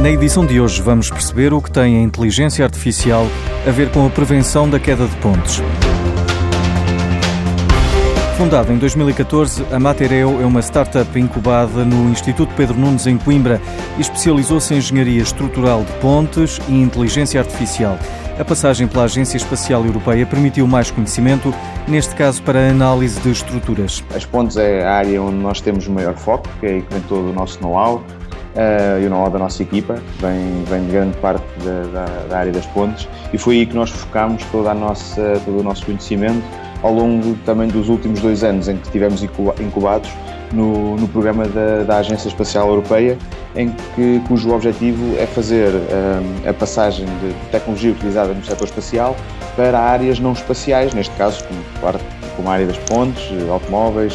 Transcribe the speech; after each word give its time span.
Na 0.00 0.08
edição 0.08 0.46
de 0.46 0.60
hoje 0.60 0.80
vamos 0.80 1.10
perceber 1.10 1.52
o 1.52 1.60
que 1.60 1.72
tem 1.72 1.98
a 1.98 2.00
inteligência 2.00 2.64
artificial 2.64 3.26
a 3.66 3.70
ver 3.72 3.90
com 3.90 4.06
a 4.06 4.08
prevenção 4.08 4.70
da 4.70 4.78
queda 4.78 5.04
de 5.04 5.16
pontes. 5.16 5.60
Fundada 8.36 8.72
em 8.72 8.78
2014, 8.78 9.66
a 9.72 9.80
Matereo 9.80 10.40
é 10.40 10.46
uma 10.46 10.60
startup 10.62 11.18
incubada 11.18 11.84
no 11.84 12.10
Instituto 12.10 12.54
Pedro 12.54 12.78
Nunes 12.78 13.08
em 13.08 13.18
Coimbra 13.18 13.60
e 13.96 14.00
especializou-se 14.00 14.72
em 14.72 14.76
engenharia 14.76 15.20
estrutural 15.20 15.82
de 15.82 15.92
pontes 15.94 16.60
e 16.68 16.80
inteligência 16.80 17.40
artificial. 17.40 17.98
A 18.38 18.44
passagem 18.44 18.86
pela 18.86 19.02
Agência 19.02 19.36
Espacial 19.36 19.84
Europeia 19.84 20.24
permitiu 20.24 20.68
mais 20.68 20.92
conhecimento, 20.92 21.52
neste 21.88 22.14
caso 22.14 22.40
para 22.44 22.68
a 22.68 22.70
análise 22.70 23.18
de 23.18 23.32
estruturas. 23.32 24.04
As 24.14 24.24
pontes 24.24 24.56
é 24.56 24.86
a 24.86 24.92
área 24.92 25.20
onde 25.20 25.38
nós 25.38 25.60
temos 25.60 25.88
maior 25.88 26.14
foco, 26.14 26.48
que 26.60 26.66
é 26.66 26.70
aí 26.74 26.82
que 26.82 26.94
vem 26.94 27.02
todo 27.02 27.30
o 27.30 27.32
nosso 27.32 27.60
know-how 27.60 28.00
uh, 28.54 29.02
e 29.02 29.06
o 29.06 29.10
know-how 29.10 29.30
da 29.30 29.38
nossa 29.38 29.62
equipa, 29.62 29.94
vem, 30.20 30.64
vem 30.64 30.86
de 30.86 30.92
grande 30.92 31.16
parte 31.18 31.44
da, 31.64 31.82
da, 31.92 32.26
da, 32.28 32.38
área 32.38 32.52
das 32.52 32.66
pontes 32.66 33.08
e 33.32 33.38
foi 33.38 33.56
aí 33.56 33.66
que 33.66 33.74
nós 33.74 33.90
focámos 33.90 34.42
toda 34.52 34.70
a 34.70 34.74
nossa, 34.74 35.40
todo 35.44 35.60
o 35.60 35.62
nosso 35.62 35.84
conhecimento 35.86 36.44
ao 36.82 36.92
longo 36.92 37.34
também 37.44 37.68
dos 37.68 37.88
últimos 37.88 38.20
dois 38.20 38.44
anos 38.44 38.68
em 38.68 38.76
que 38.76 38.86
estivemos 38.86 39.22
incubados 39.22 40.10
no, 40.52 40.96
no 40.96 41.08
programa 41.08 41.46
da, 41.46 41.82
da, 41.82 41.98
Agência 41.98 42.28
Espacial 42.28 42.68
Europeia, 42.68 43.18
em 43.56 43.70
que, 43.94 44.20
cujo 44.28 44.50
objetivo 44.52 45.16
é 45.18 45.26
fazer 45.26 45.70
um, 45.70 46.48
a 46.48 46.54
passagem 46.54 47.06
de 47.06 47.34
tecnologia 47.50 47.90
utilizada 47.90 48.32
no 48.32 48.44
setor 48.44 48.64
espacial 48.64 49.16
para 49.56 49.78
áreas 49.78 50.18
não 50.18 50.32
espaciais, 50.32 50.94
neste 50.94 51.14
caso 51.16 51.44
como, 51.44 51.98
como 52.36 52.48
a 52.48 52.52
área 52.52 52.66
das 52.66 52.78
pontes, 52.78 53.24
automóveis, 53.50 54.14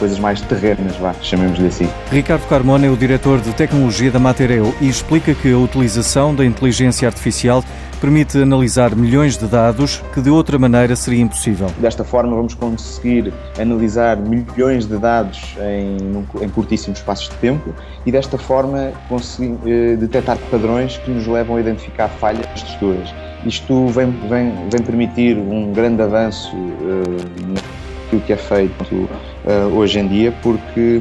coisas 0.00 0.18
mais 0.18 0.40
terrenas, 0.40 0.96
vá, 0.96 1.14
chamemos-lhe 1.22 1.68
assim. 1.68 1.88
Ricardo 2.10 2.48
Carmona 2.48 2.86
é 2.86 2.90
o 2.90 2.96
diretor 2.96 3.38
de 3.40 3.52
tecnologia 3.52 4.10
da 4.10 4.18
Matereo 4.18 4.74
e 4.80 4.88
explica 4.88 5.34
que 5.34 5.52
a 5.52 5.58
utilização 5.58 6.34
da 6.34 6.44
inteligência 6.44 7.06
artificial 7.06 7.62
permite 8.00 8.40
analisar 8.40 8.96
milhões 8.96 9.36
de 9.36 9.46
dados 9.46 10.02
que 10.14 10.22
de 10.22 10.30
outra 10.30 10.58
maneira 10.58 10.96
seria 10.96 11.20
impossível. 11.20 11.66
Desta 11.78 12.02
forma 12.02 12.34
vamos 12.34 12.54
conseguir 12.54 13.30
analisar 13.60 14.16
milhões 14.16 14.86
de 14.86 14.96
dados 14.96 15.54
em, 15.60 16.24
em 16.42 16.48
curtíssimos 16.48 16.98
espaços 16.98 17.28
de 17.28 17.36
tempo 17.36 17.74
e 18.06 18.10
desta 18.10 18.38
forma 18.38 18.92
conseguir 19.08 19.58
eh, 19.66 19.96
detectar 19.96 20.38
padrões 20.50 20.96
que 20.96 21.10
nos 21.10 21.26
levam 21.26 21.56
a 21.56 21.60
identificar 21.60 22.08
falhas 22.08 22.46
estruturas. 22.56 23.14
Isto 23.44 23.86
vem, 23.88 24.10
vem, 24.28 24.54
vem 24.70 24.82
permitir 24.82 25.36
um 25.36 25.70
grande 25.72 26.00
avanço 26.00 26.56
eh, 26.56 27.79
naquilo 28.10 28.20
que 28.22 28.32
é 28.32 28.36
feito 28.36 29.08
eh, 29.46 29.64
hoje 29.72 30.00
em 30.00 30.08
dia, 30.08 30.32
porque 30.42 31.00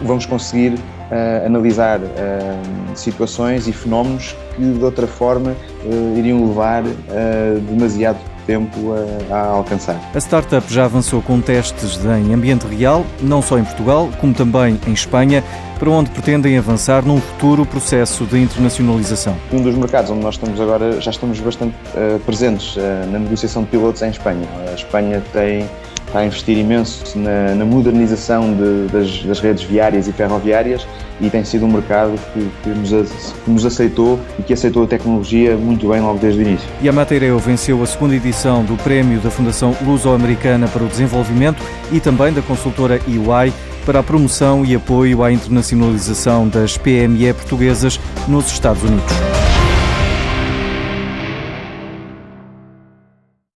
vamos 0.00 0.26
conseguir 0.26 0.72
uh, 0.72 1.46
analisar 1.46 1.98
uh, 2.00 2.06
situações 2.94 3.66
e 3.66 3.72
fenómenos 3.72 4.36
que 4.54 4.62
de 4.62 4.84
outra 4.84 5.06
forma 5.06 5.52
uh, 5.52 6.18
iriam 6.18 6.46
levar 6.46 6.82
demasiado 7.68 8.18
tempo 8.46 8.92
a, 9.30 9.34
a, 9.34 9.46
alcançar. 9.46 10.00
A 10.14 10.18
startup 10.18 10.72
já 10.72 10.84
avançou 10.84 11.20
com 11.20 11.40
testes 11.40 11.98
em 12.04 12.32
ambiente 12.32 12.66
real, 12.66 13.04
não 13.20 13.42
só 13.42 13.58
em 13.58 13.64
Portugal, 13.64 14.08
como 14.20 14.32
também 14.32 14.78
em 14.86 14.92
Espanha, 14.92 15.42
para 15.78 15.90
onde 15.90 16.10
pretendem 16.10 16.56
avançar 16.56 17.04
num 17.04 17.20
futuro 17.20 17.66
processo 17.66 18.24
de 18.24 18.38
internacionalização. 18.38 19.36
Um 19.52 19.60
dos 19.60 19.74
mercados 19.74 20.10
onde 20.10 20.22
nós 20.22 20.36
estamos 20.36 20.60
agora, 20.60 21.00
já 21.00 21.10
estamos 21.10 21.38
bastante 21.40 21.74
uh, 21.94 22.18
presentes 22.20 22.76
uh, 22.76 22.80
na 23.10 23.18
negociação 23.18 23.62
de 23.62 23.70
pilotos 23.70 24.02
é 24.02 24.06
em 24.06 24.10
Espanha. 24.10 24.48
A 24.70 24.74
Espanha 24.74 25.22
tem 25.32 25.68
está 26.06 26.20
a 26.20 26.26
investir 26.26 26.56
imenso 26.56 27.18
na, 27.18 27.54
na 27.54 27.64
modernização 27.64 28.54
de, 28.54 28.86
das, 28.92 29.22
das, 29.24 29.40
redes 29.40 29.64
viárias 29.64 30.08
e 30.08 30.12
ferroviárias 30.12 30.86
e 31.20 31.28
tem 31.28 31.44
sido 31.44 31.66
um 31.66 31.72
mercado 31.72 32.18
que, 32.32 32.50
que, 32.62 32.68
nos, 32.70 33.10
que, 33.44 33.50
nos, 33.50 33.66
aceitou 33.66 34.18
e 34.38 34.42
que 34.42 34.52
aceitou 34.52 34.84
a 34.84 34.86
tecnologia 34.86 35.56
muito 35.56 35.88
bem 35.88 36.00
logo 36.00 36.18
desde 36.18 36.40
o 36.40 36.42
início. 36.42 36.68
E 36.80 36.88
a 36.88 36.92
Mateireo 36.92 37.38
venceu 37.38 37.82
a 37.82 37.86
segunda 37.86 38.14
edição 38.14 38.64
do 38.64 38.76
Prémio 38.76 39.20
da 39.20 39.30
Fundação 39.30 39.74
Luso-Americana 39.82 40.68
para 40.68 40.84
o 40.84 40.86
Desenvolvimento 40.86 41.62
e 41.90 42.00
também 42.00 42.32
da 42.32 42.42
consultora 42.42 43.00
EY 43.08 43.52
para 43.84 44.00
a 44.00 44.02
promoção 44.02 44.64
e 44.64 44.74
apoio 44.74 45.22
à 45.22 45.32
internacionalização 45.32 46.48
das 46.48 46.76
PME 46.76 47.32
portuguesas 47.34 48.00
nos 48.26 48.46
Estados 48.48 48.82
Unidos. 48.82 49.45